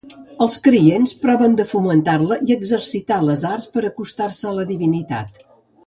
Els 0.45 0.53
creients 0.67 1.13
proven 1.25 1.53
de 1.59 1.67
fomentar-la 1.75 2.39
i 2.49 2.57
exercitar 2.57 3.21
les 3.29 3.47
arts 3.53 3.71
per 3.77 3.87
a 3.87 3.89
acostar-se 3.95 4.53
a 4.55 4.59
la 4.61 4.71
divinitat. 4.75 5.43